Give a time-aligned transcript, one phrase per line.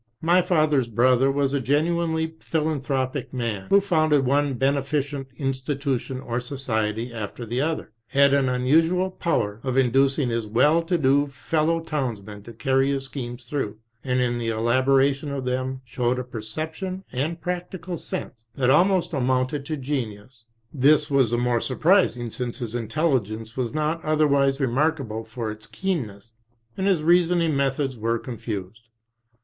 [0.23, 7.13] My father's brother was a genuinely philanthropic man, who founded one beneficent institution or society
[7.13, 12.41] after the other, had an unusual power of inducing his well to do fellow townsmen
[12.45, 17.03] to carry his schemes through, and in the elabora tion of them showed a perception
[17.11, 22.73] and practical sense that almost amounted to genius; this was the more surprising since his
[22.73, 26.33] intelligence was not otherwise remarkable for its keen ness
[26.75, 28.87] and his reasoning methods were confused.